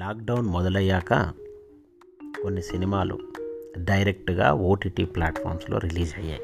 [0.00, 1.32] Lockdown మొదలయ్యాక
[2.42, 3.18] కొన్ని సినిమాలు
[3.78, 6.40] డైరెక్ట్గా ఓటీటీ ప్లాట్ఫామ్స్లో రిలీజ్ అయ్యాయి.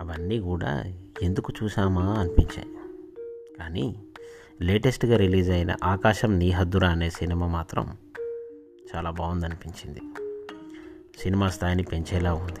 [0.00, 2.68] అవన్నీ కూడా ఎందుకు చూసామా అనిపించాయి.
[3.58, 4.02] కానీ
[4.60, 7.96] లేటెస్ట్గా రిలీజ్ అయిన ఆకాశం నీ హద్దురా అనే సినిమా మాత్రం
[8.94, 10.00] చాలా బాగుందనిపించింది.
[11.18, 12.60] సినిమా స్థాయిని పెంచేలా ఉంది.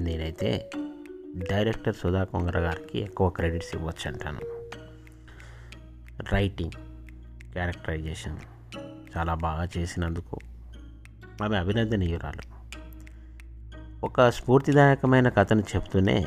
[0.00, 0.70] నేనైతే
[1.36, 4.40] డైరెక్టర్ సుధా కొంగర గారికి ఎక్కువ క్రెడిట్స్ ఇవ్వచ్చు అంటాను
[6.32, 6.83] రైటింగ్
[7.54, 8.36] క్యారెక్టరైజేషన్
[9.16, 10.38] చాలా బాగా చేసినందుకు
[11.42, 12.54] ఆమె అభినందనీయురాలు.
[14.06, 16.26] ఒక స్ఫూర్తిదాయకమైన కథను చెప్తూనే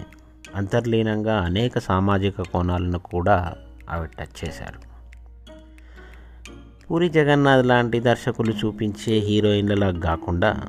[0.55, 3.55] అంతర్లీనంగా అనేక సామాజిక కోణాలను కూడా
[3.89, 4.79] ఆవిడ టచ్ చేశారు.
[6.85, 10.61] పూరి జగన్నాథ్ లాంటి దర్శకులు చూపించే హీరోయిన్లలా కాకుండా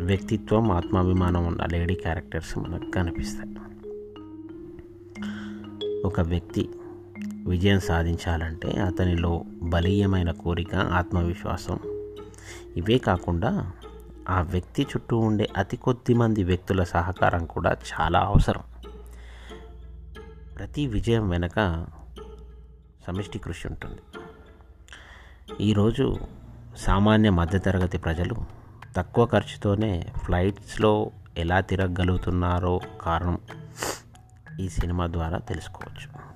[0.00, 3.54] వ్యక్తిత్వం ఆత్మాభిమానం ఉన్న లేడీ క్యారెక్టర్స్ మనకు కనిపిస్తాయి.
[6.04, 6.68] ఒక వ్యక్తి
[7.46, 11.78] విజయం సాధించాలంటే అతనిలో బలీయమైన కోరిక ఆత్మవిశ్వాసం.
[12.76, 13.72] ఇవే కాకుండా
[14.28, 18.62] ఆ వ్యక్తి చుట్టూ ఉండే అతి కొద్ది మంది వ్యక్తుల సహకారం కూడా చాలా అవసరం.
[20.56, 21.86] ప్రతి విజయం వెనక
[23.06, 24.00] సమిష్టి కృషి ఉంటుంది.
[25.60, 26.16] ఈరోజు
[26.76, 28.36] సామాన్య మధ్యతరగతి ప్రజలు
[28.96, 33.38] తక్కువ ఖర్చుతోనే ఫ్లైట్స్లో ఎలా తిరగలుగుతున్నారో కారణం
[34.60, 36.28] ఈ సినిమా ద్వారా తెలుసుకోవచ్చు.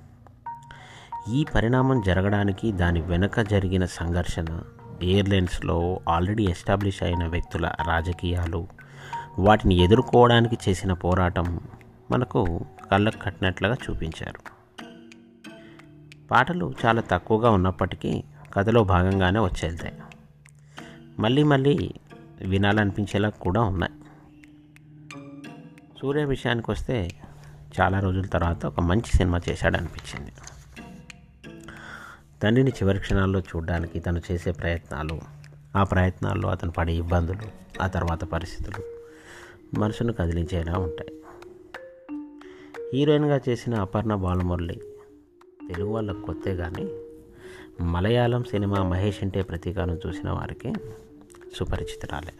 [1.31, 4.61] ఈ పరిణామం జరగడానికి దాని వెనుక జరిగిన సంఘర్షణ
[5.01, 8.67] ఎయిర్లైన్స్లో ఆల్రెడీ ఎస్టాబ్లిష్ అయిన వ్యక్తుల రాజకీయాలు
[9.39, 11.59] వాటిని ఎదుర్కోవడానికి చేసిన పోరాటం
[12.11, 14.39] మనకు కళ్ళకు కట్టినట్లుగా చూపించారు.
[16.31, 19.99] పాటలు చాలా తక్కువగా ఉన్నప్పటికీ కథలో భాగంగానే వచ్చేళ్తాయి.
[21.19, 21.93] మళ్ళీ మళ్ళీ
[22.41, 23.93] వినాలనిపించేలా కూడా ఉన్నాయి.
[26.01, 27.11] సూర్య విషయానికి వస్తే
[27.81, 30.31] చాలా రోజుల తర్వాత ఒక మంచి సినిమా చేశాడనిపించింది.
[32.43, 35.21] తండ్రిని చివరి క్షణాల్లో చూడడానికి తను చేసే ప్రయత్నాలు
[35.75, 37.47] ఆ ప్రయత్నాల్లో అతను పడే ఇబ్బందులు
[37.81, 38.83] ఆ తర్వాత పరిస్థితులు
[39.79, 41.11] మనసును కదిలించేలా ఉంటాయి.
[42.93, 44.81] హీరోయిన్గా చేసిన అపర్ణ బాలమురళి
[45.67, 46.89] తెలుగు వాళ్ళకు కొత్తే కానీ
[47.81, 50.73] మలయాళం సినిమా మహేష్ అంటే ప్రతీకారం చూసిన వారికి
[51.55, 52.33] సుపరిచితురాలే.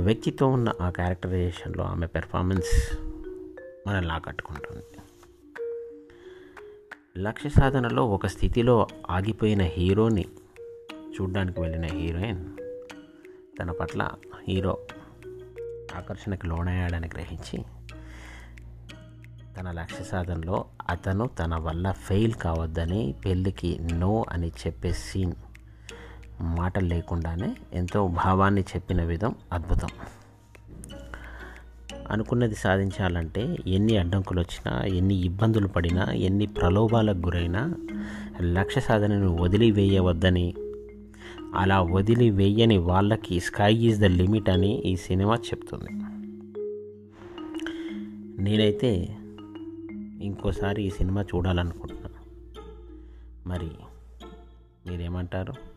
[0.00, 2.96] వ్యక్తితో ఉన్న ఆ క్యారెక్టరైజేషన్లో ఆమె పెర్ఫార్మెన్స్
[3.86, 4.82] మనల్ని ఆకట్టుకుంటుంది.
[7.16, 10.24] లక్ష్య సాధనలో ఒక స్థితిలో ఆగిపోయిన హీరోని
[10.86, 12.44] చూడ్డానికి వెళ్ళిన హీరోయిన్
[13.60, 14.08] తన పట్ల
[14.48, 14.78] హీరో
[15.96, 17.64] ఆకర్షణకు లోనయ్యాడని గ్రహించి
[19.58, 25.34] తన లక్ష్య సాధనలో అతను తన వల్ల ఫెయిల్ కావద్దని పెళ్ళికి నో అని చెప్పే సీన్
[26.40, 29.88] మాటలు లేకుండానే ఎంతో భావాన్ని చెప్పిన విధం అద్భుతం.
[32.10, 37.74] అనుకున్నది సాధించాలంటే ఎన్ని అడ్డంకులు వచ్చినా ఎన్ని ఇబ్బందులు పడినా ఎన్ని ప్రలోభాలకు గురైనా
[38.40, 40.54] లక్ష్య సాధనను వదిలివేయవద్దని.
[41.54, 45.90] అలా వదిలివేయని వాళ్ళకి స్కై ఈజ్ ద లిమిట్ అని ఈ సినిమా చెప్తుంది.
[48.42, 49.16] నేనైతే
[50.20, 52.14] ఇంకోసారి ఈ సినిమా చూడాలనుకుంటున్నాను
[53.48, 53.70] మరి
[54.86, 55.73] మీరేమంటారు?